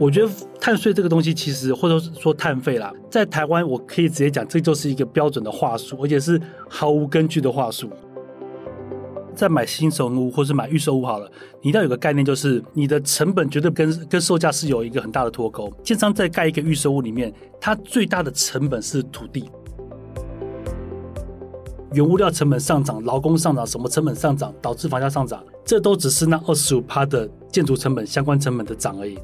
[0.00, 6.40] 我觉得碳税这个东西，其实或者说碳费啦，在台湾我可以直接讲，这就是一个标准的话术，而且是
[6.70, 7.90] 毫无根据的话术。
[9.34, 15.70] 在买新成屋或是买预售屋好了，你一定要有个概念，就是你的成本绝对跟跟售价是有一个很大的脱钩。
[15.84, 17.30] 建商在盖一个预售屋里面，
[17.60, 19.50] 它最大的成本是土地。
[21.92, 29.18] 原物料成本上涨，劳工上涨，什么成本上涨，导致房价上涨，这都只是那二十五趴的建筑成本相关成本的涨而已。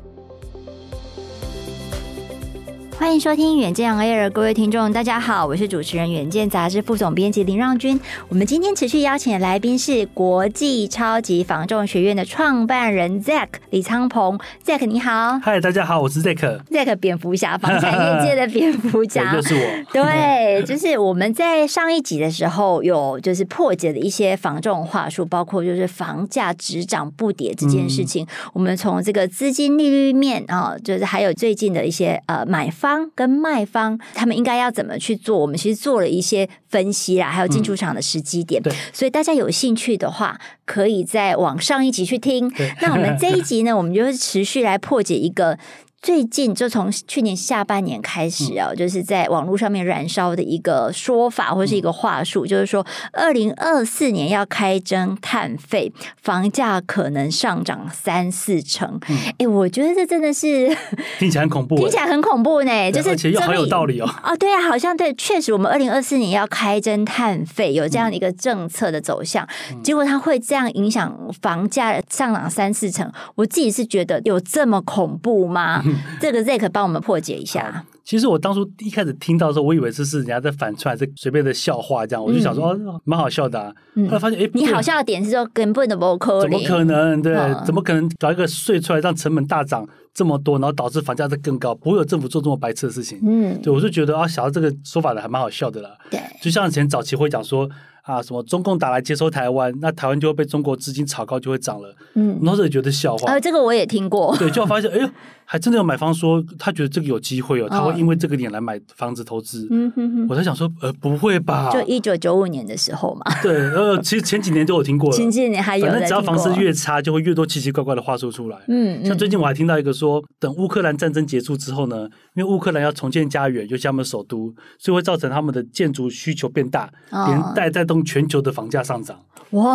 [2.99, 8.01] 欢迎收听远见 Air，各位听众，大家好，我是主持人远见杂志副总编辑林让君。
[8.29, 14.39] 我们今天持续邀请的来宾是国际超级防重学院的创办人 Zack 李昌鹏。
[14.65, 16.63] Zack 你好，嗨，大家好，我是 Zack。
[16.71, 19.93] Zack 蝙蝠侠，房产业界的蝙蝠侠， 就是我。
[19.93, 28.25] 对， 就是我们在上一集的时候有就是破解了一些防重话术，包括就是房价只涨不跌这件事情。
[28.25, 32.86] 嗯、我们从这个资金利率面啊，就是还有最近的一些呃买方。
[32.87, 35.37] 方跟卖方，他们应该要怎么去做？
[35.37, 38.63] 我们其实做了一些分析啦，还有进出场的时机点。
[38.93, 42.49] 所以大家有兴趣的话，可以在往上一集去听。
[42.81, 45.59] 那我们这一集呢，我们就会持续来破解一个。
[46.03, 59.01] 最近就从去年下半年开始啊，就是在网络上面燃烧的一个说法或是一个话术，就是说二零二四年要开征碳费，房价可能上涨三四成。
[59.39, 60.69] 哎，我觉得这真的是
[61.19, 62.93] 听起来很恐怖，听起来很恐怖呢。
[62.93, 64.09] 就是而且又很有道理哦。
[64.23, 69.45] 哦，对啊，好像对，确实我们二零二四年要开征碳费，有这样的一个政策的走向，
[69.83, 73.11] 结果它会这样影响房价上涨三四成。
[73.35, 75.83] 我自己是觉得有这么恐怖吗？
[76.21, 77.85] 这个 Zack 帮我们破解一下。
[78.05, 83.73] 其实我当初一开始听到的时候，我以为这是人家在反串，是随便的笑话这样，我就想说、嗯、哦，蛮好笑的、啊。
[84.09, 87.21] 后来发现，哎，你好笑的点是说根本的不可能，怎么可能？
[87.21, 91.75] 对，嗯、怎么可能搞一个税出来让成本大涨这么多，然后导致房价再更高？
[91.75, 93.19] 不会有政府做这么白痴的事情。
[93.23, 95.91] 嗯，对，我就觉得啊，想到这个说法的还蛮好笑的啦。
[96.09, 97.69] 对，就像以前早期会讲说。
[98.07, 101.93] 啊，什么中共打来接收台湾，那台湾就会被中国资金炒高，就会涨了。
[102.15, 103.33] 嗯，然后也觉得笑话。
[103.33, 104.37] 呃，这个我也听过。
[104.39, 105.11] 对，就发现，哎呦，
[105.45, 109.67] 还真的有买方说他觉得这个有机会哦，他会因为这个点来买房子投资。
[109.73, 110.27] 嗯哼哼。
[110.29, 111.69] 我在想说，呃，不会吧？
[111.73, 113.23] 就一九九五年的时候嘛。
[113.43, 115.17] 对，呃，其实前几年都有听过了。
[115.19, 115.85] 前几年还有。
[115.85, 118.59] 反正只要房市越差，就会越多奇奇怪怪的话术出来。
[118.69, 119.05] 嗯。
[119.05, 128.77] 像最近我还听到一个说，等乌克兰战争结束之后呢，因为乌克兰要重建家园，尤其他们首都，所以会造成他们的建筑需求变大，连带带动全球的房价。
[128.87, 129.19] 上涨
[129.51, 129.75] 哇！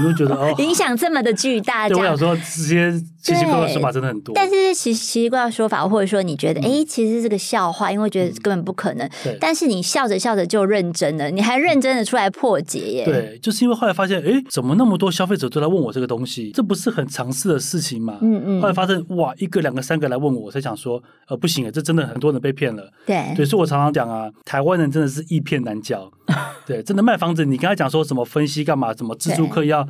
[0.00, 1.88] 你会觉得哦，影响这么的巨大。
[1.88, 4.32] 对，我想说，这些奇奇怪怪的说法真的很多。
[4.34, 9.08] 但是奇奇奇怪的说法，或者说你觉得，哎、嗯，其实是个笑话，因为觉得根本不可能。
[9.22, 9.36] 对。
[9.40, 13.04] 但是你笑着笑着就认真了，你还认真的出来破解耶。
[13.04, 16.50] 对，就是因为后来发现，哎，怎么那么多消费者都来问我这个东西？
[16.52, 18.18] 这不是很常识的事情吗？
[18.22, 18.60] 嗯嗯。
[18.60, 22.90] 后来发现，哇，一个、两个、三个来问我，我才想说，呃，不行啊，这真的很多人被骗了。
[23.06, 23.32] 对。
[23.36, 26.10] 对，所以我常常讲啊，台湾人真的是易骗难教。
[26.66, 28.94] 对，真的卖房子，你跟他讲说什么分析干嘛？
[28.94, 29.86] 什么自住客要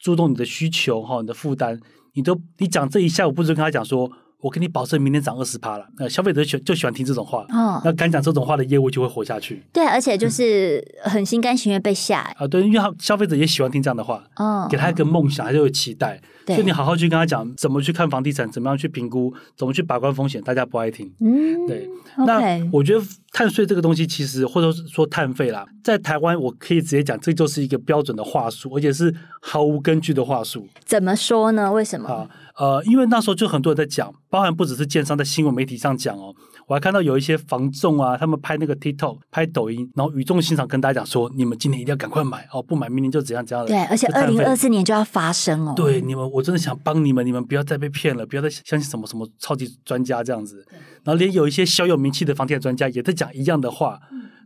[0.00, 1.78] 注重你的需求哈，你的负担，
[2.14, 4.10] 你都你讲这一下午，不是跟他讲说。
[4.42, 5.86] 我跟你保证，明天涨二十趴了。
[5.98, 9.62] 那消费者喜就喜欢听这种话，哦、那敢讲这种话的业务就会活下去。
[9.70, 12.34] 对，而且就是很心甘情愿被吓、欸。
[12.38, 16.18] 啊，对，因为他消费者也喜欢听这样的话，哦，给他一个梦想，他就有期待。
[16.46, 21.12] 对所以你好好去跟他讲，怎么去看房地产，怎么样去评估，怎么去把关风险，大家不爱听。
[21.20, 21.88] 嗯，对。
[22.26, 30.66] 那我觉得碳税这个东西，其实或者说碳费啦，在台湾我可以直接讲，这就是一个标准的话术，而且是毫无根据的话术。
[30.84, 31.72] 怎么说呢？
[31.72, 32.08] 为什么？
[32.08, 36.34] 啊呃，因为那时候就很多人在讲，包含不只是建商在新闻媒体上讲哦，
[36.70, 43.72] 我还看到有一些房仲啊，他们拍那个 TikTok、拍抖音，然后语重心长跟大家讲说，你们今年一定要赶快买哦，不买明年就怎样怎样的。
[43.72, 45.74] 对，而且二零二四年就要发生哦。
[45.74, 50.64] 对，你们我真的想帮你们，你们不要再被骗了，不要再相信什么什么超级专家这样子。
[51.02, 53.98] 然后连有一些小有名气的房地产专家也在讲一样的话。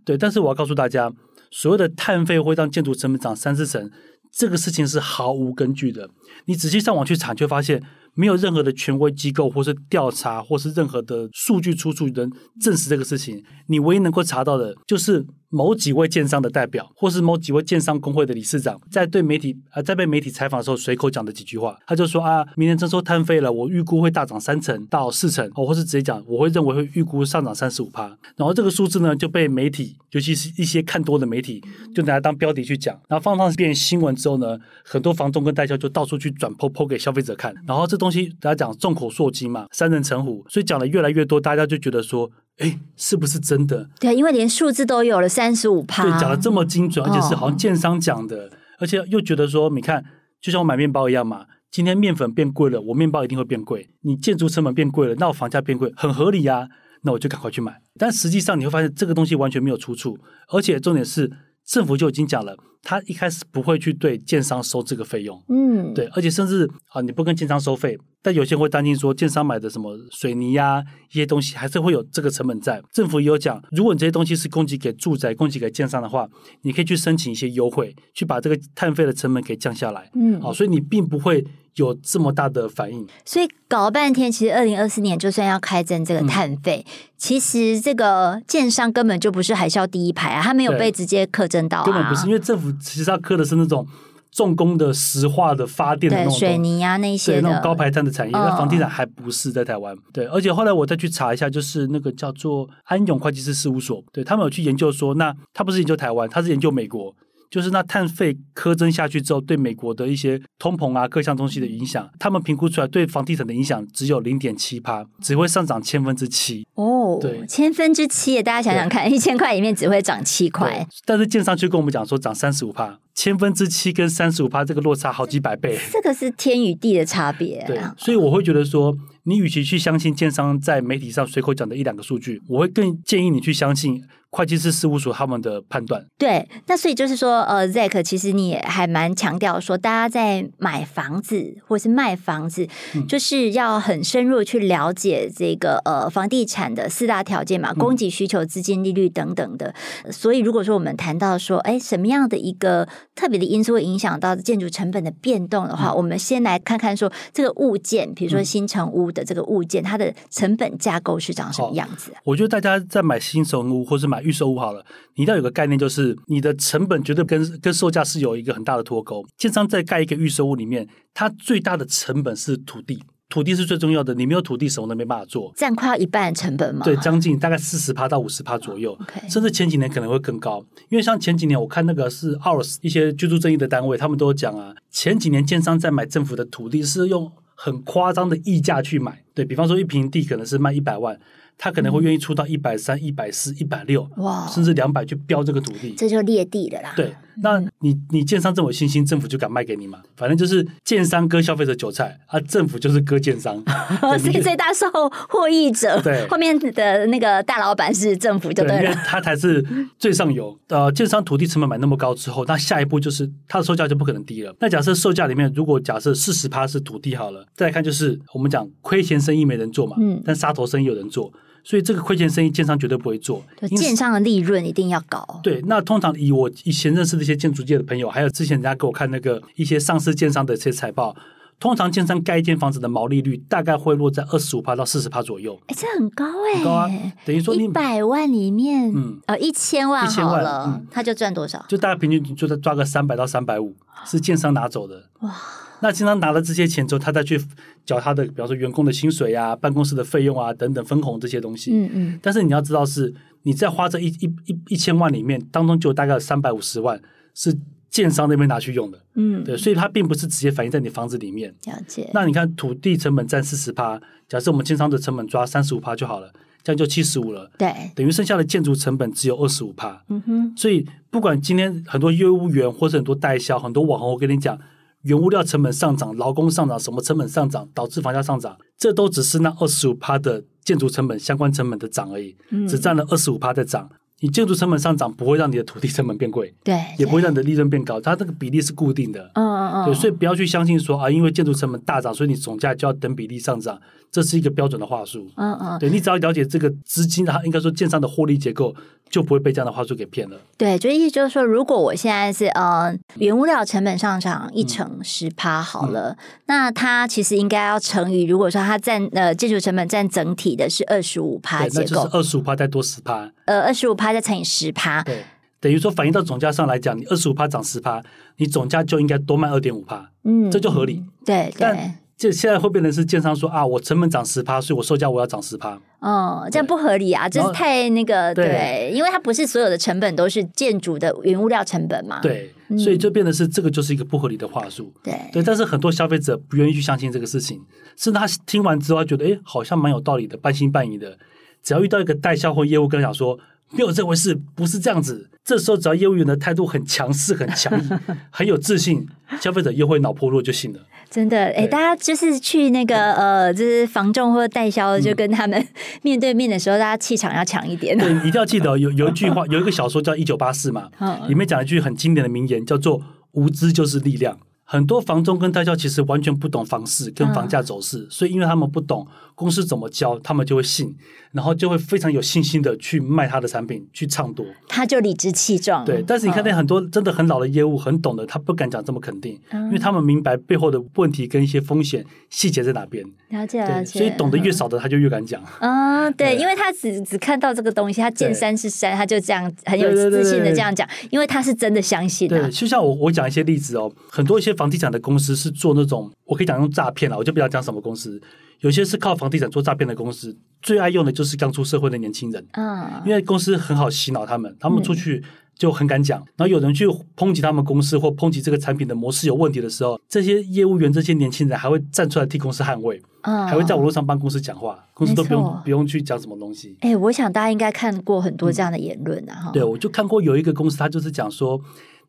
[0.06, 1.12] 对，但是我要告诉大家，
[1.50, 3.90] 所谓的碳费会让建筑成本涨三四成，
[4.32, 6.08] 这个事情是毫无根据的。
[6.46, 7.82] 你仔细上网去查，就发现。
[8.14, 12.31] 没有任何的权威机构，或是调查，或是任何的数据出处能
[12.61, 13.43] 证实这个事情。
[13.66, 21.76] 你唯一能够查到的，就是某几位建商的代表，或是某几位建商工会的理事长，在对媒体啊，在被媒体采访的时候，随口讲的几句话。
[21.87, 28.06] 他就说啊，明年征收摊费了，我预估会大涨三成到四成，哦，或是直接讲，我会认为会预估上涨三十五趴。
[28.37, 31.62] 然后这个数字呢，就被媒体，尤其是一些看多的媒体，
[31.94, 32.94] 就拿来当标题去讲。
[33.08, 37.55] 然后放上变新闻之后呢，很多房东跟代销就到处去转 po po 给消费者看。
[37.66, 43.88] 然后这东西大家讲众口铄金嘛，三人成虎，所以讲的越来越多，大家就觉得说，哎，是不是真的？
[43.98, 50.04] 对，因为连数字都有了三十五趴，对，讲的这么精准，而且是好像建商讲的，哦、而且又觉得说，你看，
[50.40, 53.88] 就像我买面包一样嘛，今天面粉变贵了，我面包一定会变贵。
[54.02, 56.68] 你建筑成本变贵了，那我房价变贵，很合理呀、啊。
[57.02, 57.82] 那我就赶快去买。
[57.98, 60.18] 但实际上你会发现，这个东西完全没有出处，
[60.48, 61.30] 而且重点是。
[61.66, 62.54] 政府就已经讲了，
[62.84, 72.82] 他一开始不会去对建商收这个费用，嗯，对，而且甚至啊，你不跟建商收费，但有些人会担心说，建商买的什么水泥呀、啊、一些东西，还是会有这个成本在。
[72.92, 76.28] 政府也有讲，如果你这些东西是供给给住宅、供给给建商的话，
[76.62, 81.44] 你可以去申请一些优惠，去把这个碳费的成本给降下来，嗯，好，所以你并不会。
[81.76, 93.87] 有这么大的反应，所以搞了半天，其实二零二四年就算要开征这个碳费，嗯、其实这个建商根本就不是海啸第一排啊，他没有被直接课征到、啊，根本不是，因为政府其实它刻的是那种
[94.31, 99.97] 重工的石化的发电的那种水泥啊那些那种高排碳的产业，那、嗯、房地产还不是在台湾。
[100.12, 107.15] 对，而且后来我再去查一下，就是那个叫做安永会计师事务所，对他们有去研究说，那他不是研究台湾，他是研究美国。
[107.50, 116.67] 就是那碳费苛征下去之后，对美国的一些通膨啊各项东西的影响，他们评估出来对房地产的影响只有零点七趴，只会上涨千分之七。
[116.75, 120.87] 哦，对，千分之七，大家想想看，一千块里面只会涨七块。
[121.05, 127.67] 但是建商却跟我们讲说涨三十五趴，千分之七跟三十五趴这个落差好几百倍，这个是天与地的差别啊。
[127.67, 128.97] 对，所以我会觉得说。
[129.26, 136.05] 你与其去相信建商在媒体上随口讲的一两个数据，我会更建议你去相信会计师事务所他们的判断。
[136.19, 149.75] 对，那所以就是说，呃，Zack，其实你也还蛮强调说，大家在买房子或是卖房子，嗯、就是要很深入去了解这个呃房地产的四大条件嘛，供给、需求、资金、利率等等的。
[150.05, 159.13] 嗯、所以，如果说我们谈到说，哎，什么样的一个特别的因素会影响到建筑成本的变动的话，嗯、我们先来看看说这个物件，比如说新城屋。
[159.14, 162.12] 的这个物件，它的成本架构是长什么样子？
[162.25, 164.84] 我觉得大家在买新手屋或是买预售屋好了，
[165.14, 169.25] 你一定要有个概念，就是你的成本绝对跟跟售价是有一个很大的脱钩。
[169.38, 174.14] 建商在盖一个预售屋里面，它最大的成本是土地，土地是最重要的。
[174.14, 176.84] 你没有土地，什么都没办法做，占快要一半的成本吗？
[176.84, 179.32] 对，将近大概四十趴到五十趴左右，Okay.
[179.32, 180.64] 甚至前几年可能会更高。
[180.88, 187.31] 因为像前几年我看那个是 OURS 一些居住正义的单位，他们都讲啊，前几年建商在买政府的土地是用。
[187.54, 191.18] 很夸张的溢价去买，对，比方说一平地可能是卖一百万。
[191.56, 196.92] 他可能会愿意出到一百三、一百四、一百六，哇，甚至两百去标这个土地，这就裂地了啦。
[196.96, 200.00] 对，那你你建商这么有信心，政府就敢卖给你吗？
[200.16, 203.62] 反正就是建商割消费者韭菜，啊，政府就是割建商，
[204.18, 204.86] 所以最大受
[205.28, 209.64] 获益者，对，后面的那个大老板是政府就对了，对，他才是
[209.98, 210.58] 最上游。
[210.68, 214.54] 呃，建商土地成本买那么高之后，那下一步就是它的售价就不可能低了。
[214.58, 221.32] 那假设售价里面，如果假设四十趴是土地好了，再来看就是我们讲亏钱生意没人做嘛，嗯，但杀头生意有人做。
[221.64, 223.43] 所以这个亏钱生意，建商绝对不会做。
[223.76, 225.26] 建商的利润一定要高。
[225.43, 231.16] 对，那通常以我以前认识的一些建筑界的朋友，还有之前人家给我看那个一些上市建商的这些财报，
[231.58, 235.58] 通常建商盖一间房子的毛利率大概会落在二十五趴到四十趴左右。
[235.69, 236.90] 哎，这很高哎、欸，很高啊！
[237.25, 241.64] 等于说你一百万里面，嗯，呃，一千万好了，嗯、他就赚多少？
[241.66, 243.75] 就大概平均就在抓个三百到三百五，
[244.05, 245.05] 是建商拿走的。
[245.20, 245.34] 哇！
[245.81, 247.38] 那经常拿了这些钱之后，他再去
[247.85, 251.73] 缴他的，比方说员工的薪水啊、办公室的费用啊等等分红这些东西。
[251.73, 252.19] 嗯嗯。
[252.23, 256.99] 但是你要知道是，是你在花这一一一一千万里面当中，就大概有三百五十万
[257.35, 257.55] 是
[257.91, 258.99] 建商那边拿去用的。
[259.15, 259.44] 嗯。
[259.44, 261.55] 对，所以它并不是直接反映在你房子里面。
[261.67, 262.09] 了解。
[262.15, 267.50] 那你看土地成本占四十趴，假设我们建商的成本抓三十五趴就好了，这样就七十五了。
[267.59, 267.71] 对。
[267.95, 270.02] 等于剩下的建筑成本只有二十五趴。
[270.09, 270.57] 嗯哼。
[270.57, 274.59] 所以不管今天很多业务员或者很多代销、很多网红，我跟你讲。
[275.04, 283.88] 原物料成本上涨，劳工上涨，什么成本上涨，导致房价上涨，这都只是那二十五趴的建筑成本相关成本的涨而已，嗯、只占了二十五趴在涨。
[284.20, 289.30] 你建筑成本上涨不会让你的土地成本变贵，对，也不会让你的利润变高，它这个比例是固定的。
[289.34, 293.78] 嗯嗯嗯，对，所以不要去相信说啊，因为建筑成本大涨，所以你总价就要等比例上涨，
[294.14, 295.28] 这是一个标准的话术。
[295.35, 298.73] 嗯嗯，对，你只要了解这个资金，它应该说建商的获利结构。
[299.11, 300.37] 就不会被这样的话术给骗了。
[300.56, 306.16] 对，就意思就是说，如果我现在是呃原物料成本上涨一成十趴好了，嗯、
[306.47, 315.23] 那它其实应该要乘以，如果说它占呃建筑成本占整体的是二十五趴，结构，那就是二十五趴再多十趴，呃二十五趴再乘以十趴，对，
[315.61, 318.02] 等于说反映到总价上来讲，你二十五趴涨十趴，
[318.38, 321.04] 你总价就应该多卖二点五趴，嗯，这就合理。
[321.25, 321.68] 对、嗯、对。
[321.68, 325.78] 对这现在会变成是建商说啊，我成本涨十趴，所以我售价我要涨十趴。
[325.99, 332.21] 哦，这样不合理啊，这是太那个对，对，因为它不是所有的成本都是建筑的原物料成本嘛。
[332.21, 334.92] 对，所以就变得是这个就是一个不合理的话术。
[335.02, 337.61] 对对，但是很多消费者不愿意去相信这个事情，
[337.97, 341.18] 甚至他听完之后他觉得哎，好像蛮有道理的，半信半疑的。
[341.62, 343.38] 只要遇到一个代销或业务跟他讲说
[343.71, 345.30] 没有这回事，不是这样子。
[345.44, 349.06] 这时候只要业务员的态度很强势、很强硬、 很有自信，
[349.40, 350.80] 消费者又会脑破弱就行了。
[351.11, 355.62] 真的，哎，大家就是去那个呃，就是房仲或者代销，就跟他们
[356.02, 357.97] 面对面的时候，大家气场要强一点。
[357.99, 360.88] 对， 一定要记得有有一句话，有一个小说叫《一九八四》嘛，
[361.28, 363.02] 里面讲一句很经典的名言，叫做
[363.33, 364.38] “无知就是力量”。
[364.66, 370.95] 很多房仲跟代销其实完全不懂房市跟房价走势，所以因为他们不懂公司怎么教，他们就会信。
[371.33, 375.85] 然后就会非常有信心的去卖他的产品，去唱多，他就理直气壮。
[375.85, 383.05] 对，但是你看那很多真的很老的业务，很懂的，他不敢讲这么肯定，因为他们明白背后的问题跟一些风险细节在哪边。
[383.31, 383.99] 了解了解。
[383.99, 385.43] 所以懂得越少的，他就越敢讲。
[385.59, 392.29] 嗯，对，因为他只只看到这个东西，他见山是山，他就这样很有自信的这样讲，因为他是真的相信。
[392.29, 398.21] 对，就像我我讲一些例子哦，很多一些房地产的公司是做那种，我可以讲用诈骗了，我就不要讲什么公司。
[398.61, 402.47] 有些是靠房地产做诈骗的公司，最爱用的就是刚出社会的年轻人。
[402.52, 405.23] 嗯，因为公司很好洗脑他们，他们出去
[405.54, 406.19] 就很敢讲。
[406.37, 416.75] 然后有人去抨击他们公司或抨击这个产品的模式有问题的时候，这些业务员、这些年轻人还会站出来替公司捍卫，嗯，还会在网络上帮公司讲话，公司都不用不用去讲什么东西。
[416.81, 419.50] 哎，我想大家应该看过很多这样的言论啊。
[419.52, 421.61] 对，我就看过有一个公司，他就是讲说。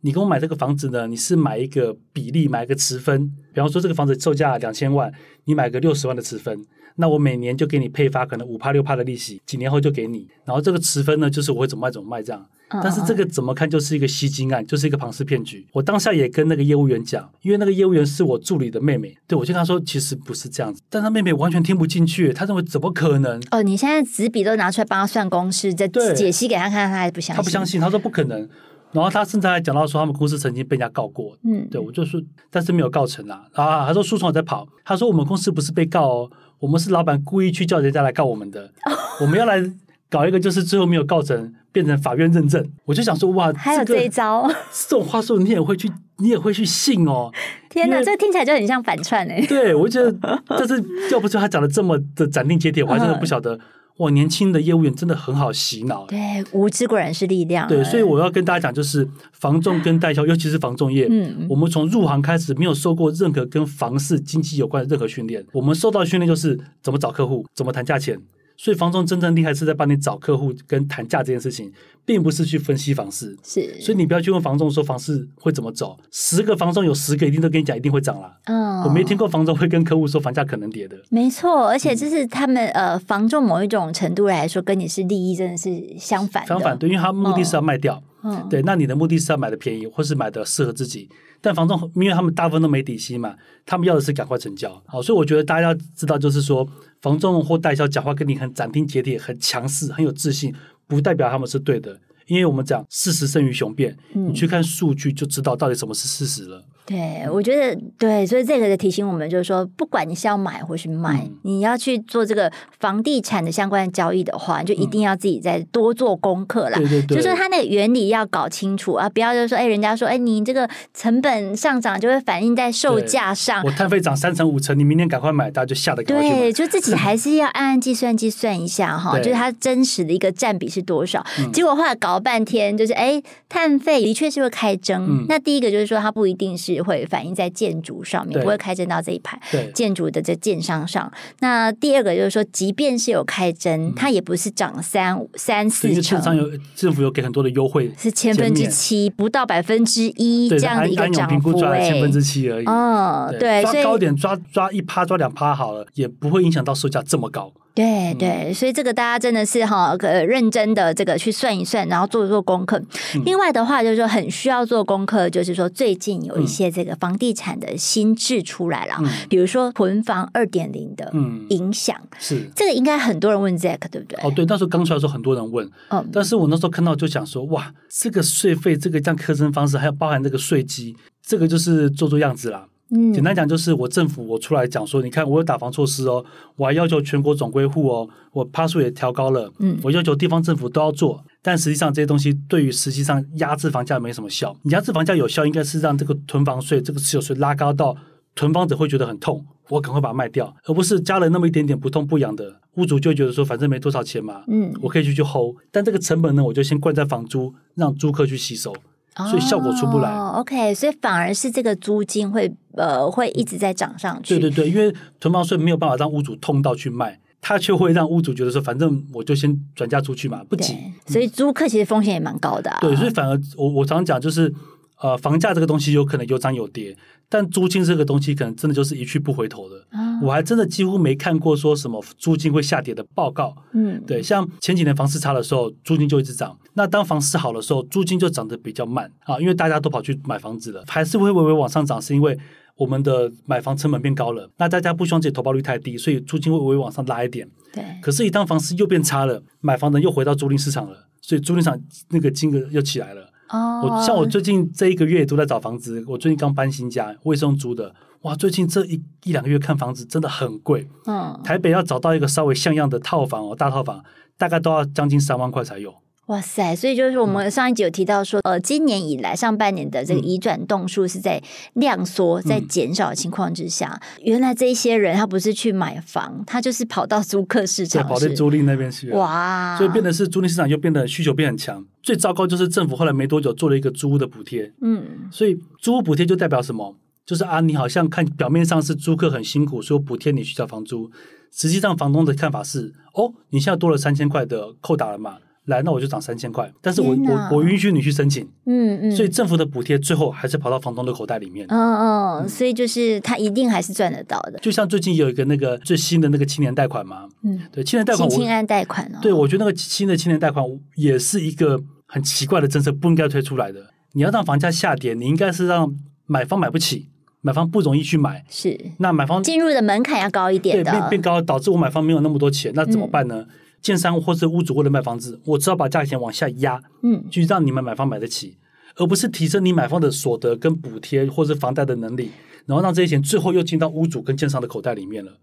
[0.06, 1.08] 你跟我买这个房子呢？
[1.08, 3.28] 你是买一个比例，买一个持分。
[3.52, 5.12] 比方说，这个房子售价两千万，
[5.46, 6.64] 你买个六十万的持分，
[6.98, 10.28] 那我每年就给你配发可能五趴六趴的利息，几年后就给你。
[10.46, 12.46] 然后这个持分呢，就是我会怎么卖怎么卖这样。
[12.84, 15.66] 但是这个怎么看就是一个吸金案，就是一个庞氏骗局。
[15.74, 20.84] 我当下也跟那个业务员讲，因为那个业务员是我助理的妹妹，对，我就跟他说，其实不是这样子。
[20.88, 23.42] 但他妹妹完全听不进去，他认为怎么可能？
[23.50, 27.38] 哦，你现在纸笔都拿出来帮他算公式，再解析给他看，他还不相信。
[27.38, 28.48] 他不相信，他说不可能。
[28.96, 31.38] 然后他甚至还讲到说，他们公司曾经被人家告过。
[31.44, 33.44] 嗯，对，我就说，但是没有告成啊。
[33.54, 34.66] 啊，他说诉讼在跑。
[34.86, 38.72] 他说我们公司不是被告哦，我们是老板故意去叫人家来告我们的。
[39.20, 39.62] 我们要来
[40.10, 42.66] 搞一个，就是最后没有告成，变成法院认证。
[42.86, 47.30] 我就想说，哇，还有这一招，这种话术你也会去，你也会去信哦。
[47.70, 49.46] 天哪，这听起来就很像反串哎。
[49.46, 50.16] 对，我觉得，
[50.48, 53.60] 但是要不是他讲的这么的斩钉截铁，我还真的不晓得。
[53.98, 56.06] 哇，年轻的业务员真的很好洗脑。
[56.08, 57.68] 对，无知果然是力量。
[57.68, 68.20] 对，所以我要跟大家讲，就是房仲跟代销，尤其是房仲业，嗯，我们从入行开始没有受过任何跟房市经济有关的任何训练，我们受到训练就是怎么找客户，怎么谈价钱。
[68.58, 71.72] 所以房仲真正厉害是在帮你找客户跟谈价这件事情，
[72.06, 73.38] 并不是去分析房市。
[73.44, 78.38] 是，所以你不要去问房仲说房市会怎么走，十个房仲有十个一定都跟你讲一定会涨啦。
[78.46, 80.98] 嗯，我没听过房仲会跟客户说房价可能跌的。
[81.10, 86.48] 没错，而且这是他们、嗯、呃房仲某一种程度来说，跟你是利益真的是相反的。
[86.48, 88.02] 相反，对，因为他目的是要卖掉。
[88.02, 91.08] 嗯，嗯对，那你的目的是要买的便宜，或是买的适合自己。
[91.42, 94.82] 但房仲，因为他们大部分都没底薪嘛，他们要的是赶快成交。
[94.88, 96.68] 好，所以我觉得大家要知道，就是说，
[97.02, 100.54] 房仲或代销讲话跟你很斩钉截铁、很强势、很有自信，
[100.88, 102.00] 不代表他们是对的。
[102.26, 106.66] 因为我们讲事实胜于雄辩，嗯，你去看数据就知道到底什么是事实了。
[106.86, 116.78] 对，我觉得对，所以这个的提醒我们就是说，不管你是要买或是卖，嗯、你要去做这个房地产的相关的交易的话，就一定要自己再多做功课啦。
[116.78, 123.64] 对对对，就是它那个原理要搞清楚啊，不要就是说，哎，人家说，哎，你这个成本上涨就会反映在售价上。
[123.66, 126.04] 我碳费涨三成五成，你明天赶快买，大家就吓得。
[126.04, 131.26] 对，就自己还是要按按计算计算一下哈，就是它真实的一个占比是多少。
[131.40, 135.04] 嗯、结果后来搞了半天，就是哎，碳费的确是会开征。
[135.04, 136.75] 嗯、那第一个就是说，它不一定是。
[136.82, 139.40] 会反映在建筑上面，不会开征到这一排
[139.74, 141.12] 建筑的这建商上。
[141.40, 146.02] 那第二个就是说，即便是有开征，它也不是涨三三四成。
[146.02, 152.66] 建商有政府有给很多的优惠，是千分之七，不到百分之一这样的一个涨幅，千分之七而已。
[152.66, 157.52] 哦，对，抓高点抓抓一趴抓两趴好了，也不会影响到售价这么高。
[157.76, 162.82] 对对，所以这个大家真的是哈，呃，认真的这个去算一算，然后做做功课。
[163.14, 171.12] 嗯、另外的话，就是说很需要做功课，就是说最近有一些这个房地产的新制出来了，嗯、比如说囤房二点零的
[171.50, 174.18] 影响，嗯、是这个应该很多人问 Zack 对不对？
[174.24, 182.66] 哦，对，那时候刚出来的时候很多人问，嗯，但是我那时候看到就想说，哇，这个税费这个这样课征方式，还有包含这个税基，这个就是做做样子啦。
[182.96, 186.24] 嗯，简单讲就是我政府我出来讲说，你看我有打房措施哦，
[186.56, 194.56] 我还要求全国总归户哦，我趴数也调高了，嗯，我要求地方政府都要做，但实际上这些东西对于实际上压制房价没什么效。
[194.64, 197.96] 你压制房价有效，应该是让这个囤房税这个持有税拉高到
[198.34, 208.74] 囤房者会觉得很痛，我赶快把它卖掉，而不是加了那么一点点不痛不痒的，屋主就会觉得说反正没多少钱嘛，嗯，我可以去去 hold，但这个成本呢，我就先灌在房租，让租客去吸收。
[209.16, 210.10] 所以效果出不来。
[210.10, 214.38] 哦，OK，所以反而是这个租金会呃会一直在涨上去。
[214.38, 220.78] 对对对，因为囤房税没有办法让屋主痛到去卖，他却会让屋主觉得说，反正我就先转嫁出去嘛，不急。
[221.08, 222.78] 所以租客其实风险也蛮高的、啊。
[222.82, 224.54] 对，所以反而我我常讲就是。
[225.02, 226.96] 呃，房价这个东西有可能有涨有跌，
[227.28, 229.76] 但租金这个东西可能真的就是一去不回头的。
[229.90, 233.56] 啊、我还真的几乎没看过说什么租金会下跌的报告。
[233.74, 236.58] 嗯，对，像前几年房市差的时候，租金就一直涨。
[236.74, 242.38] 那当房市好的时候，租金就涨得比较慢啊，因为大家都跑去买房子了，还是会微微往上涨，是因为
[242.78, 244.50] 我们的买房成本变高了。
[244.58, 247.48] 那大家不希望自己投保率太低，所以租金会微微往上拉一点。
[247.74, 247.84] 对。
[248.02, 251.80] 可是，一旦房市又变差了，买房人又回到租赁市场了，所以租赁场
[252.10, 253.25] 那个金额又起来了。
[253.50, 257.94] 哦，我像我最近这一个月都在找房子，我最近刚搬新家，我也是用租的。
[258.22, 260.90] 哇，最近这一一两个月看房子真的很贵。
[261.06, 264.04] 嗯，台北要找到一个稍微像样的套房哦，大套房
[264.38, 265.94] 大概都要将近三万块才有。
[266.28, 266.76] 哇塞！
[266.76, 271.40] 所以就是我们上一集有提到说，嗯、呃，今年以来上半年的这个移转栋数是在
[271.74, 279.12] 量缩、在减少的情况之下，嗯、原来这一些人他不是去买房，他就是跑到租客市场，跑到租赁那边去。
[279.12, 279.78] 哇！
[279.78, 281.86] 所以变得是租赁市场又变得需求变很强。
[282.02, 284.74] 最糟糕就是政府后来没多久做了一个租屋的补贴。
[284.82, 285.30] 嗯。
[285.32, 286.96] 所以租屋补贴就代表什么？
[287.24, 291.12] 就是啊，你好像看表面上是租客很辛苦，所以补贴你去交房租，
[291.52, 295.38] 实际上房东的看法是：哦，你现在多了三千块的扣打了嘛？
[295.66, 302.50] 来，那我就涨三千块，但是我我我允许你去申请，嗯嗯，所以政府的补贴最后还是跑到房东的口袋里面，嗯嗯，嗯。
[302.50, 304.60] 所以就是他一定还是赚得到的。
[304.60, 310.64] 就像最近有一个那个最新的那个青年贷款嘛，嗯，对，青年贷款，青安贷款哦，对，我觉得那个新的青年贷款
[310.96, 313.88] 也是一个很奇怪的政策，不应该推出来的。
[314.14, 315.92] 你要让房价下跌，你应该是让
[316.28, 317.10] 买方买不起，
[317.42, 318.80] 买方不容易去买，是。
[319.00, 323.38] 那买方进入的门槛要高一点的，对，变变高，导致我买方没有那么多钱，那怎么办呢？
[323.40, 323.48] 嗯
[323.86, 328.58] 建商或是屋主为了卖房子，我只要把价钱往下压，嗯，去让你们买方买得起，
[328.96, 332.32] 而不是提升你买方的所得跟补贴或是房贷的能力，
[332.66, 335.34] 然后让这些钱最后又进到屋主跟建商的口袋里面了。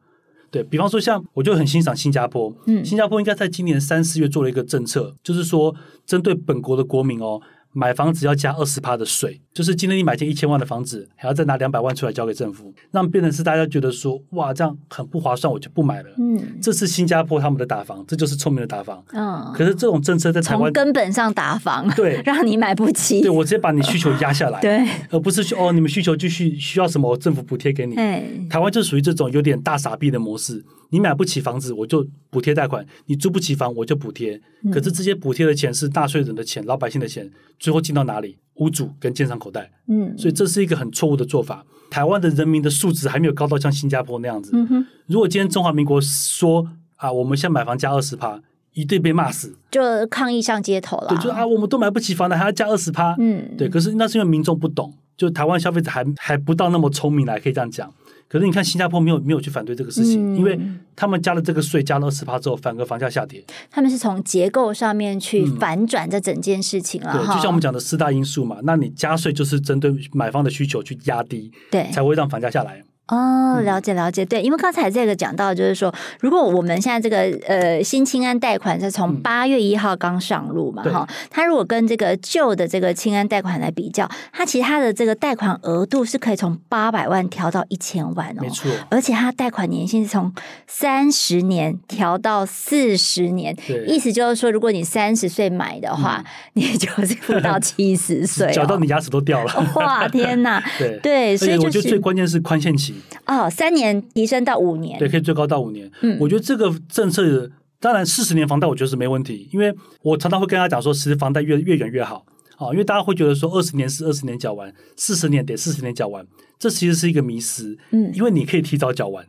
[0.50, 5.72] 对，比方说，像我就很欣赏新加坡，嗯，新加坡应该在今年三四月做了一个政策，就是说
[6.04, 7.40] 针对本国的国民哦。
[7.72, 16.10] 买房子要加二十趴的税，就是今天你买间一千万的房子，还要再拿两百万出来交给政府，让变成是大家觉得说，哇，这样很不划算，我就不买了。
[16.18, 19.02] 嗯，这是新加坡他们的打房，这就是聪明的打房。
[19.12, 23.22] 嗯，可是这种政策在台湾根本上打房，对，让你买不起。
[23.22, 27.96] 对，我直接把你需求压下来， 对，而不是说哦，你们需求继续需要什么，政府补贴给你。
[27.96, 30.62] 哎，台湾就属于这种有点大傻逼的模式。
[30.92, 34.40] 你买不起房子，我就补贴贷款；你租不起房，我就补贴。
[34.70, 37.28] 可是这些补贴的钱是纳税人的钱、老百姓的钱，
[37.58, 38.38] 最后进到哪里？
[38.56, 39.72] 屋主跟建商口袋。
[39.88, 41.64] 嗯，所以这是一个很错误的做法。
[41.90, 44.52] 台湾的人民的素质还没有高到像新加坡那样子。
[44.54, 48.40] 嗯，如果今天中华民国说啊，我们现在买房加二十趴，
[48.74, 51.08] 一定被骂死，就抗议上街头了。
[51.08, 53.16] 对，就啊，我们都买不起房了，还要加二十趴。
[53.18, 53.68] 嗯，对。
[53.68, 57.92] 可是那是因为民众不懂，就台湾消费者还还不到那么聪明来可以这样讲。
[58.32, 60.58] 可是你看，新加坡没有没有去反对这个事情，嗯、因为
[60.96, 63.44] 他们加了这个税，加了二十趴之后，反而房价下跌。
[63.70, 67.12] 他们是从结构上面去反转这整件事情了。
[67.12, 72.82] 对，就像我们讲的四大因素嘛，那你加税就是针对买方的需求去压低，对，才会让房价下来。
[73.12, 90.32] 哦，了解了解，对，因为刚才这个讲到，就是说，如果我们现在这个呃新青安贷款是从八月一号刚上路嘛，哈、嗯，它如果跟这个旧的这个青安贷款来比较，它其实它的这个贷款额度是可以从八百万调到一千万哦，没错，而且它贷款年限是从
[90.66, 93.54] 三十年调到四十年，
[93.86, 102.94] 意思就是说，如果你三十岁买的话，嗯、你就是付到七十岁， 缴到你牙齿都掉了，哇，天哪， 对对，所以、就是、我觉得最关键是宽限期。
[103.26, 105.90] 哦，三年提升到五年，对，可以最高到五年。
[106.00, 112.24] 嗯，我觉得这个政策，当然四十年房贷我觉得是没问题，因为我常常会跟他讲说，其实房贷越越远越好
[112.56, 116.26] 啊，因为大家会觉得说二十年是二十年缴完，四十年得四十年缴完，
[116.58, 117.78] 这其实是一个迷失。
[117.90, 119.24] 嗯，因为你可以提早缴完，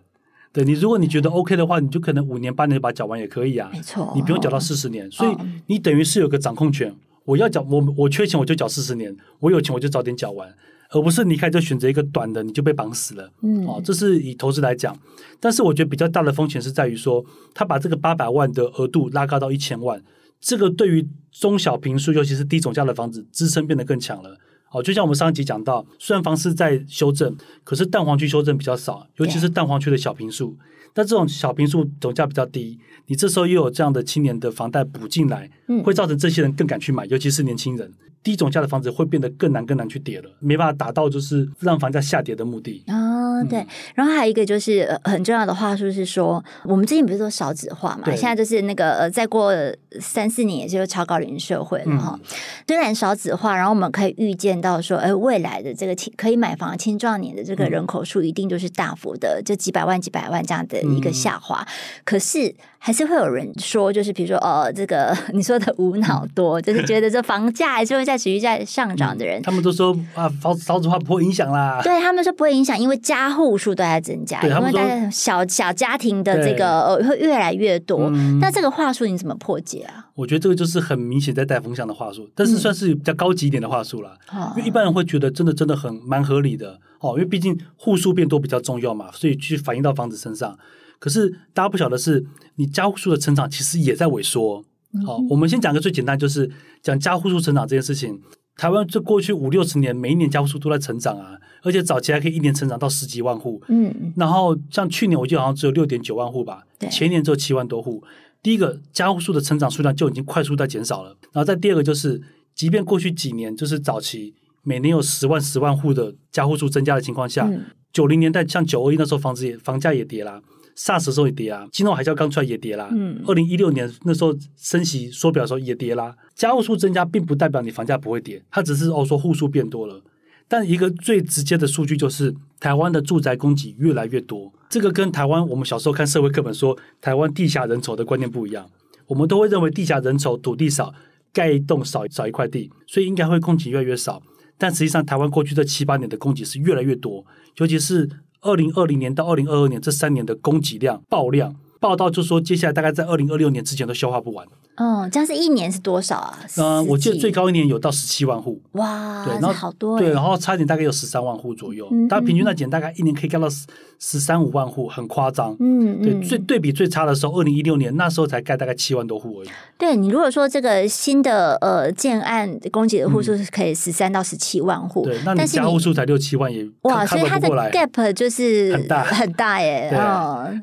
[0.52, 5.36] 对你，如果你觉得 OK 的话，你就可能五年八年就把它缴完也可以啊，没错，你不用缴到四十年，所以
[5.68, 6.94] 你等于是有个掌控权，
[7.26, 10.50] 我要缴，我我缺钱我就缴四十年，我有钱我就早点缴完。
[10.93, 13.29] 而不是你一开始就选择一个短的，你就被绑死了。
[13.41, 14.95] 嗯，哦，这是以投资来讲，
[15.39, 20.01] 但是我觉得比较大的风险是在于说，他把这个八百万的额度拉高到一千万，
[20.39, 24.38] 这个对于中小平数，尤其是低总价的房子，支撑变得更强了。
[24.71, 30.58] 哦，就像我们上一集讲到，虽然房市在修正，可是蛋黄区修正比较少，尤其是蛋黄区的小平数。
[30.95, 32.77] 但这种小平数总价比较低，
[33.08, 35.49] 你这时候又有这样的青年的房贷补进来，
[35.84, 37.91] 会造成这些人更敢去买，尤其是年轻人。
[38.24, 42.82] 低总价的房子会变得更难更难去跌了，没办法达到就是让房价下跌的目的。
[42.88, 43.68] 哦，对。
[43.94, 48.06] 然后还有一个就是、呃、很重要的话术是说，我们最近不是说少子化嘛？
[48.16, 49.52] 现在就是那个呃，再过
[50.00, 52.18] 三四年也就是超高龄社会了哈。
[52.18, 52.26] 嗯、
[52.66, 61.60] 虽然少子化，然后我们可以预见到说，哎、呃，未来的这个青可以买房青壮年的这个人口数一定就是大幅的，就几百万几百万这样的一个下滑。
[61.60, 61.68] 嗯、
[62.06, 68.12] 可是还是会有人说，就是比如说哦，这个 你说的无脑多，嗯、就是觉得这房价还是会在。
[68.17, 71.82] 持续在上涨的人，他们都说啊，少少子化不会影响啦。
[71.84, 78.10] 对，他们说不会影响，因为家户数都在增加，因为大家小小家庭的这个呃会越来越多。
[78.12, 80.08] 嗯、那这个话术你怎么破解啊？
[80.15, 84.17] 我觉得这个就是很明显在带风向的话术，但是算是比较高级一点的话术了。
[84.34, 90.58] 嗯、因为一般人会觉得真的真的很蛮合理的哦，因为毕竟户数变多比较重要嘛，所以去反映到房子身上。
[90.99, 92.23] 可是大家不晓得是，
[92.56, 94.63] 你家户数的成长其实也在萎缩。
[95.06, 96.49] 好，我们先讲个最简单，就是
[96.82, 98.21] 讲家户数成长这件事情。
[98.56, 103.60] 台湾这过去五六十年，每一年家户数都在成长啊，而且早期还可以一年成长到十几万户。
[103.67, 108.03] 嗯，然后像去年我记得好像只有六点九万户吧，前一年只有七万多户。
[108.43, 112.21] 第一个家户数的成长数量就已经快速在减少了，然后再第二个就是，
[112.53, 117.49] 即便过去几年就是早期每年有十万十万户的家户数增加的情况下，
[117.91, 120.39] 九零、嗯、年代像九二一那时候房子也房价也跌了。
[120.76, 122.90] SARS 时候也跌啊，金融海啸刚出来也跌啦。
[122.92, 126.16] 嗯，二零一六年那时候升息缩表的时候也跌啦。
[126.34, 130.02] 家户数增加并不代表你房价不会跌，它只是哦说户数变多了。
[130.48, 138.68] 但一个最直接的数据就是台湾的住宅供给越来越多，这个跟台湾我们小时候看社会课本说台湾地下人稠的观念不一样。
[139.06, 140.94] 我们都会认为地下人稠，土地少，
[141.32, 144.22] 盖一栋少少一块地，所以应该会供给越来越少。
[144.58, 147.26] 但实际上台湾过去这七八年的供给是越来越多，
[147.58, 148.10] 尤其是。
[148.43, 154.48] 二零二零年到二零二二年这三年的供给量爆量，爆到就是说接下来大概在二零二六年之前都消化不完。
[154.78, 156.39] 哦，这样是一年是多少啊？
[156.58, 158.60] 嗯，我记得最高一年有到十七万户。
[158.72, 161.88] 哇，对，然后好多，对，然后差一点大概有十三万户左右。
[161.91, 163.67] 嗯，大概平均来讲，大概一年可以干到十
[164.00, 165.56] 十三五万户，很夸张。
[165.60, 169.50] 嗯，对，最对比最差的时候，二零一六年那时候才盖大概七万多户而已。
[169.78, 179.89] 对，你如果说这个新的呃建案供给的户数是可以十三到十七万户，对，那你家户数才六七万也哇，所以它的 gap 就是很大很大耶。
[179.91, 180.00] 对，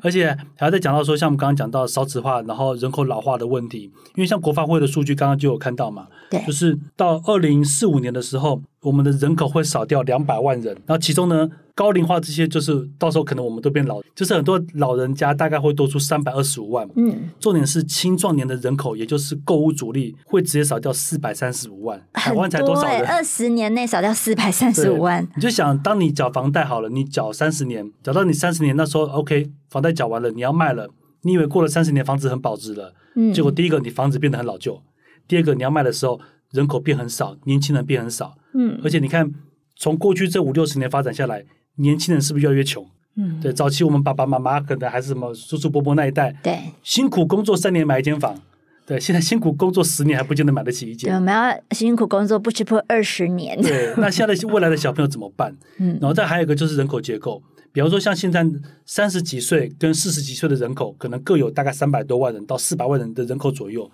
[0.03, 3.83] 而且还在讲到说，像我们刚刚讲到少子化，然后人口老化的问题，
[4.15, 4.81] 因为像国发会。
[4.81, 23.05] 的数据刚刚就有看到嘛，对，就是到二零四五年的时候，我们的人口会少掉两百万人，然后其中呢，高龄化这些就是到时候可能我们都变老，就是很多老人家大概会多出三百二十五万，嗯，重点是青壮年的人口，也就是购物主力会直接少掉四百三十五万，台湾才多少人？
[23.05, 30.89] 二十年内少掉四百三十五万，你就想，当你缴房贷好了，你缴三十年，缴到你三十年那时候，OK，房贷缴完了，你要卖了。
[31.23, 34.81] 你以为过了三十年房子很保值了，嗯，结果第一个你房子变得很老旧，
[35.27, 36.19] 第二个你要卖的时候
[36.51, 39.31] 人口变很少，年轻人变很少，嗯，而且你看
[39.75, 42.85] 从过去这五六十年发展下来，年轻人是不是越来越穷？
[43.17, 48.41] 嗯，对，早期我们爸爸妈妈可能还是什么叔叔伯伯那一代，对，辛苦工作三年买一间房，
[48.85, 55.55] 对，现在辛苦工作十年还不见得买得起一间，对，我们要辛苦工作不吃破二十年，对，那现在未来的小朋友怎么办？
[55.77, 57.43] 嗯，然后再还有一个就是人口结构。
[57.71, 58.45] 比方说，像现在
[58.85, 63.89] 三十几岁跟四十几岁的人口，可能各有大概三百多万人到四百万人的人口左右。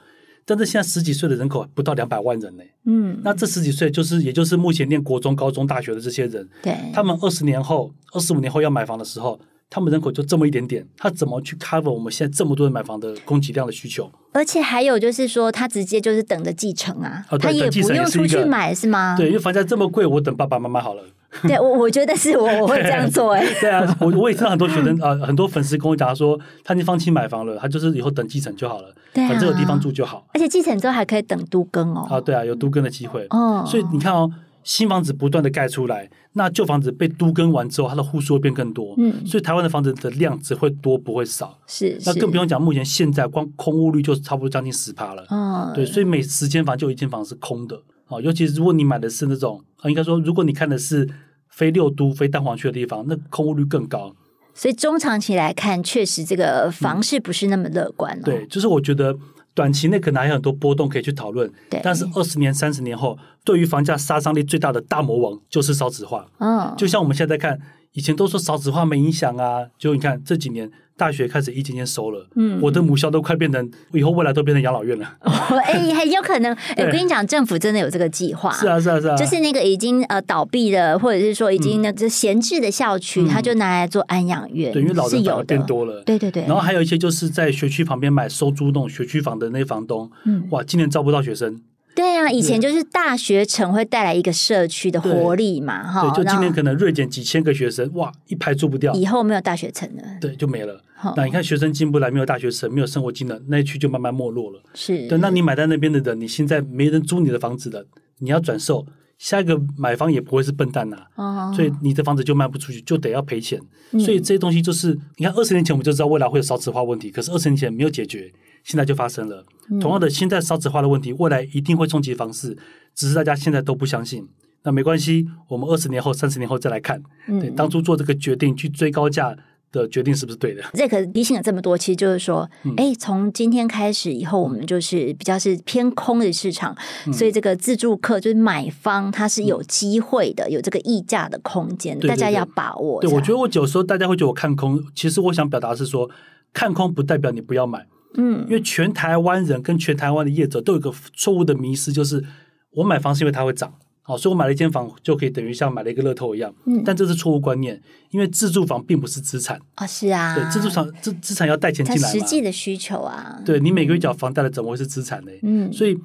[0.46, 2.64] 但是现在十几岁的人口不到两百万人呢。
[2.86, 9.38] 嗯，那这十几岁就是，也就是目前念国中、高中、大学的这些人，对，他们二十年后、二十五年后要买房的时候，
[9.70, 14.10] 他们人口就这么一点点，他怎么去 cover 我们现在这么多人买房的供给量的需求？
[14.32, 19.16] 而且还有就是说，他直接就是等着继承啊，哦、他也不用出去买是吗？
[19.18, 21.04] 对，因为房价这么贵，我等爸爸妈妈好了。
[21.44, 23.46] 对，我我觉得是我我会这样做哎。
[23.60, 30.26] 对啊，我我也知道很多学生啊、呃，很多粉丝跟我讲说，他已经放弃买房了，他就是以后等继承就好了，对啊，反正有地方住就好。
[30.34, 32.08] 而且继承之后还可以等都更哦。
[32.10, 33.28] 啊，对啊，有都更的机会。
[33.32, 34.32] 哦，所以你看哦，
[34.68, 38.94] 新房子不断的盖出来，那旧房子被都更完之后，它的户数会变更多。
[38.98, 41.58] 嗯，所以台湾的房子的量只会多不会少。
[41.66, 45.26] 是，那更不用讲，目前现在光空屋率就差不多将近十趴了。
[45.30, 47.82] 嗯，对，所以每十间房就有一间房是空的。
[48.10, 51.08] 哦，尤其是如果你买的是那种，应该说，如果你看的是。
[51.50, 54.16] 非六都、非蛋黄区的地方，那空屋率更高。
[54.54, 58.22] 所以中长期来看，确实这个房市不是那么乐观。
[58.22, 59.18] 对，就是我觉得
[59.58, 61.52] 短期内可能还有很多波动可以去讨论。
[61.82, 66.28] 但是二十年、三十年后，对于房价杀伤力最大的大魔王就是少子化。
[66.38, 67.60] 嗯，就像我们现在看，
[67.98, 70.70] 以前都说少子化没影响啊，就你看这几年。
[71.00, 75.06] 大学开始一间间收了，嗯，我的母校都快变成以后未来都变成养老院了。
[75.22, 76.52] 哎、欸，很有可能。
[76.76, 78.52] 我跟你讲，政府真的有这个计划。
[78.52, 79.16] 是啊，是啊，是啊。
[79.16, 84.74] 就是那个已经呃倒闭的，或者是说已经那个闲置的校区，他、嗯、就拿来做安养院。
[84.74, 86.02] 对，因为老人反而变多了。
[86.02, 86.42] 对对对。
[86.48, 91.62] 然后还有一些就是在学区旁边买收租那种学区房的那些房东，嗯，哇，今年招不到学生。
[91.98, 96.08] 对啊，以前就是大学城会带来一个社区的活力嘛，哈。
[96.12, 98.94] 对，就今年可能锐减几千个学生，哇，一排做不掉。
[98.94, 100.80] 以后没有大学城了，对，就没了。
[101.16, 104.62] 那你看学生进不来，没有大学城，没有生活机能，那一区就慢慢没落了。
[104.76, 107.84] 是对，那你买在那边的人，你现在没人租你的房子了，
[108.20, 108.86] 你要转售。
[109.18, 113.60] 下一个买方也不会是笨蛋呐、啊，所以你的房子就卖不出去，就得要赔钱。
[113.94, 118.32] 所以这些东西就是，你看二十年前我们就知道未来会有少子化问题，可是二十年前没有解决，
[118.68, 119.44] 现在就发生了。
[119.80, 122.56] 同样的，现在少子化的问题，未来一定会冲击房市，
[122.94, 124.28] 只是大家现在都不相信。
[124.64, 127.02] 那没关系，我们二十年后、三十年后再来看。
[127.40, 129.36] 对，当初做这个决定去追高价。
[129.70, 130.64] 的决定是不是对的？
[130.74, 136.74] 这可提醒了这么多，其实就是说，哎、嗯，从今天开始以后，我们就是比较是偏空的市场，
[137.06, 143.02] 嗯、所以这个自助客就是买方，它是有机会的，嗯、有这个溢价的空间，对对对，大家要把握。
[143.02, 146.10] 对，我觉得我有时候大家会觉得我看空，其实我想表达是说，
[146.54, 147.86] 看空不代表你不要买，
[148.18, 152.24] 嗯，因为全台湾人跟全台湾的业者都有一个错误的迷失，就是
[152.72, 153.74] 我买房是因为它会涨。
[154.02, 156.54] 好，所以我买了一间房，就可以等于像买了一个乐透一样。
[156.66, 159.88] 嗯，但这是错误观念，因为自住房并不是资产啊、哦。
[159.88, 162.08] 是啊，对，自住房资资产要带钱进来嘛。
[162.08, 165.32] 实际的需求啊，对你每个月缴房贷的怎么会是资产呢？
[165.44, 166.00] 嗯，所以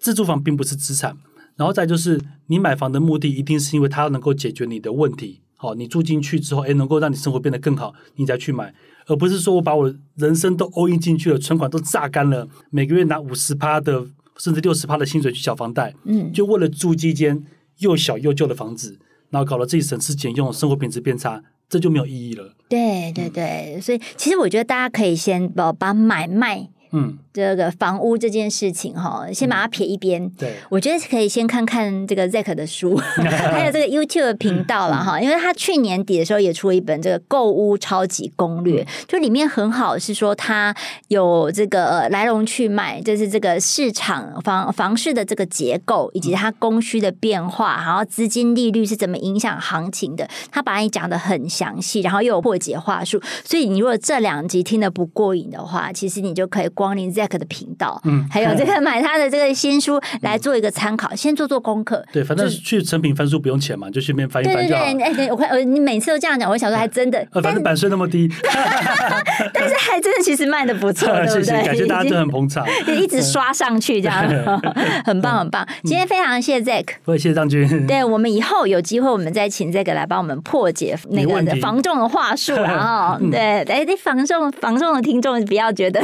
[0.00, 1.16] 自住房并不是资产。
[1.56, 5.40] 然后再就是，你买房的目的一定是因为它能够解决你的问题。
[5.56, 8.74] 好，你住进去之后，哎，能够让你生活变得更好，你再去买，
[9.06, 14.06] 而不是说我把我人生都 all in 进去了，存款都榨干了，每个月拿五十趴的。
[14.36, 17.40] 甚至六十趴的薪水去缴房贷，嗯，就为了租一间
[17.78, 18.98] 又小又旧的房子，
[19.30, 22.52] 然后搞得自己省吃俭用，生活品质变差，这就没有意义了。
[22.68, 26.68] 对对对，所以其实我觉得大家可以先把把买卖。
[26.96, 30.30] 嗯，这个房屋这件事情哈，先把它撇一边。
[30.38, 40.72] 对，我觉得可以先看看这个 Zack 的书， 还有这个 YouTube 频道了哈，因为他去年底的时候也出了一本这个购物超级攻略，就里面很好是说他
[41.08, 56.70] 有这个来龙去脉，就是这个市场房房市的这个结构，以及它供需的变化，然后资金利率是怎么影响行情的，他把你讲的很详细，然后又有破解话术，所以你如果这两集听得不过瘾的话，其实你就可以。
[56.84, 62.04] 光临 Zack 的频道，嗯，还有这个买他的这个新书来做一个参考，嗯、先做做功课。
[62.12, 64.56] 对，反正去成品翻书不用钱嘛，就顺便翻一翻。
[64.56, 68.28] 对对对，哎，对我看，呃，你每次都这样讲，我想说还真的，呃、反正版税那么低，
[69.54, 71.42] 但是还真的其实卖的不错， 对不对？
[71.42, 74.22] 谢谢，感谢大家，真的很捧场，就一直刷上去这样，
[75.06, 75.66] 很棒很棒。
[75.84, 77.86] 今天非常谢谢 Zack，谢谢张军。
[77.86, 83.18] 对，我们以后有机会，我们再请 Zack 来帮我们破解那个的房仲的话术啊。
[83.30, 86.00] 对，哎，这房仲房仲的听众不要觉得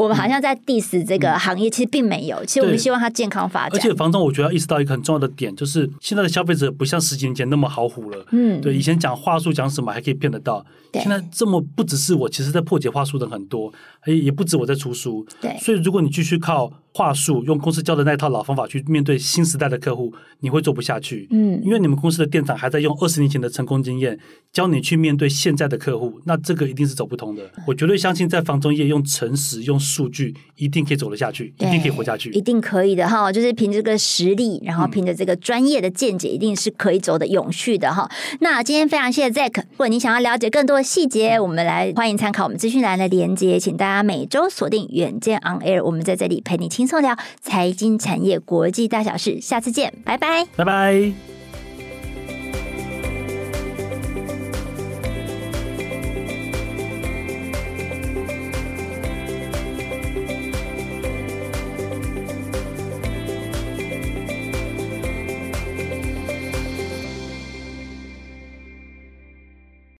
[0.00, 3.78] 我们好像在 diss 这个行业其实并没有，其实我们希望它健康发展。
[3.78, 8.24] 而且房东，我觉得要意识到一个很重要的点，就是现在的消费者不像十几年前那么好唬了。
[8.30, 13.72] 嗯，对，以前讲话术讲什么还可以骗得到，现在这么不只是我，其实在破解话术的很多，
[14.06, 15.26] 也也不止我在出书。
[15.40, 21.28] 对，所以如果你继续靠话术，用公司教的那套老方法去面对新时代的客户，你会做不下去。
[21.30, 24.18] 嗯，因为你们公司的店长还在用二十年前的成功经验
[24.52, 27.48] 教你去面对现在的客户，那这个一定是走不通的。
[27.66, 33.30] 我绝对相信，在房中业用诚实、用数据，一定可以走得下去，一定可以活下去，一定可以的哈。
[33.30, 38.10] 就是凭这个实力，然后凭着这个专业的见解，一定是可以走得永续的哈。
[38.40, 51.29] 那今天非常谢谢 Zack，如果你想要了解更多细节，我们来欢迎参考我们资讯栏的连接，请大家每周锁定远见 On Air，我们在这里陪你轻松聊财经产业国际大小事，下次见，拜拜，拜拜。